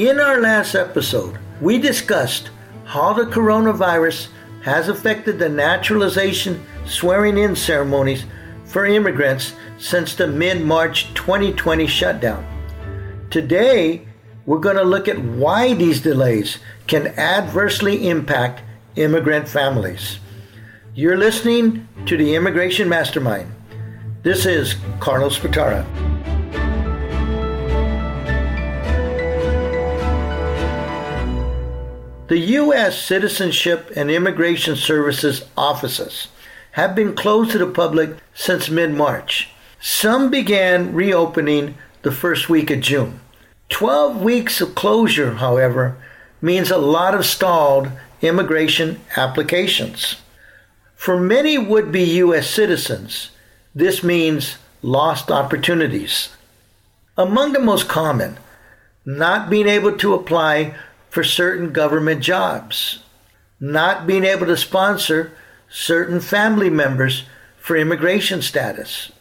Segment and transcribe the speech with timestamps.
[0.00, 2.48] In our last episode, we discussed
[2.86, 4.28] how the coronavirus
[4.62, 8.24] has affected the naturalization swearing in ceremonies
[8.64, 12.46] for immigrants since the mid March 2020 shutdown.
[13.28, 14.08] Today,
[14.46, 18.62] we're going to look at why these delays can adversely impact
[18.96, 20.18] immigrant families.
[20.94, 23.52] You're listening to the Immigration Mastermind.
[24.22, 26.09] This is Carlos Batara.
[32.30, 32.96] The U.S.
[33.02, 36.28] Citizenship and Immigration Services offices
[36.70, 39.48] have been closed to the public since mid March.
[39.80, 43.18] Some began reopening the first week of June.
[43.70, 45.96] 12 weeks of closure, however,
[46.40, 47.90] means a lot of stalled
[48.22, 50.14] immigration applications.
[50.94, 52.48] For many would be U.S.
[52.48, 53.32] citizens,
[53.74, 56.28] this means lost opportunities.
[57.16, 58.38] Among the most common,
[59.04, 60.76] not being able to apply
[61.10, 63.00] for certain government jobs,
[63.58, 65.32] not being able to sponsor
[65.68, 67.24] certain family members
[67.58, 69.12] for immigration status,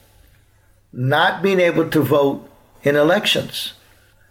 [0.94, 2.50] not being able to vote
[2.84, 3.73] in elections.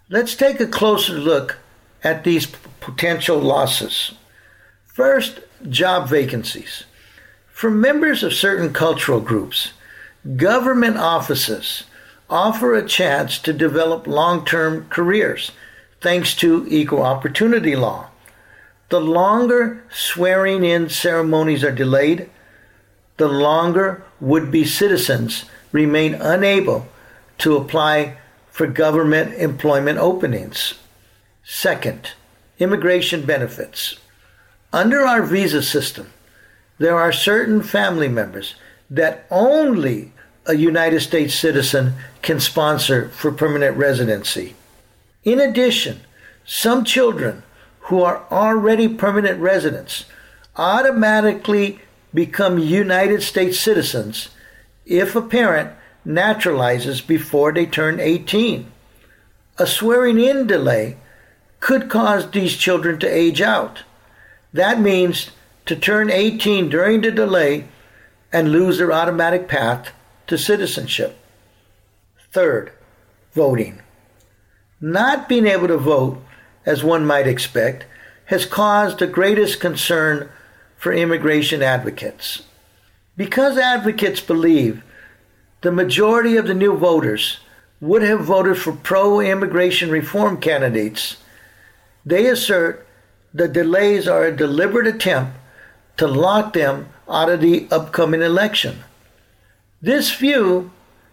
[0.08, 1.58] Let's take a closer look
[2.02, 2.46] at these
[2.80, 4.12] potential losses.
[4.86, 6.84] First, job vacancies.
[7.48, 9.72] For members of certain cultural groups,
[10.36, 11.84] government offices
[12.30, 15.50] offer a chance to develop long term careers
[16.00, 18.08] thanks to equal opportunity law.
[18.88, 22.30] The longer swearing in ceremonies are delayed,
[23.16, 26.86] the longer would be citizens remain unable
[27.38, 28.16] to apply
[28.50, 30.74] for government employment openings.
[31.44, 32.12] Second,
[32.58, 33.98] immigration benefits.
[34.72, 36.12] Under our visa system,
[36.78, 38.54] there are certain family members
[38.90, 40.12] that only
[40.46, 44.54] a United States citizen can sponsor for permanent residency.
[45.24, 46.00] In addition,
[46.44, 47.42] some children
[47.80, 50.04] who are already permanent residents
[50.56, 51.80] automatically
[52.12, 54.30] become United States citizens
[54.86, 55.72] if a parent
[56.06, 58.70] naturalizes before they turn 18.
[59.58, 60.96] A swearing in delay
[61.60, 63.82] could cause these children to age out.
[64.52, 65.30] That means
[65.66, 67.66] to turn 18 during the delay
[68.32, 69.90] and lose their automatic path
[70.28, 71.18] to citizenship.
[72.32, 72.72] Third,
[73.32, 73.82] voting.
[74.80, 76.22] Not being able to vote,
[76.64, 77.86] as one might expect,
[78.26, 80.28] has caused the greatest concern
[80.76, 82.42] for immigration advocates.
[83.16, 84.82] Because advocates believe
[85.62, 87.40] the majority of the new voters
[87.80, 91.16] would have voted for pro immigration reform candidates,
[92.04, 92.86] they assert
[93.34, 95.36] the delays are a deliberate attempt
[95.96, 98.84] to lock them out of the upcoming election.
[99.82, 100.70] This view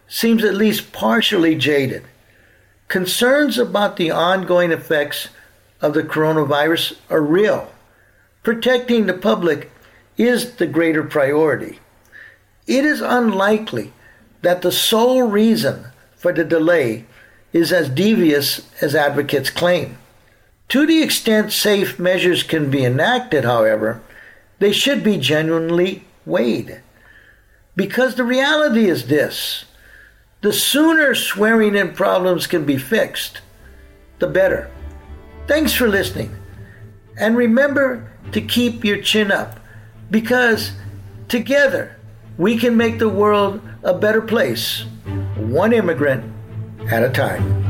[0.08, 2.04] seems at least partially jaded.
[2.88, 5.28] Concerns about the ongoing effects
[5.80, 7.72] of the coronavirus are real.
[8.42, 9.70] Protecting the public
[10.16, 11.80] is the greater priority.
[12.66, 13.92] It is unlikely
[14.42, 15.86] that the sole reason
[16.16, 17.04] for the delay
[17.52, 19.98] is as devious as advocates claim.
[20.68, 24.00] To the extent safe measures can be enacted, however,
[24.58, 26.80] they should be genuinely weighed.
[27.74, 29.64] Because the reality is this
[30.40, 33.40] the sooner swearing in problems can be fixed,
[34.18, 34.70] the better.
[35.46, 36.36] Thanks for listening.
[37.18, 39.58] And remember to keep your chin up
[40.10, 40.72] because
[41.28, 41.96] together
[42.36, 44.84] we can make the world a better place,
[45.36, 46.32] one immigrant
[46.90, 47.65] at a time.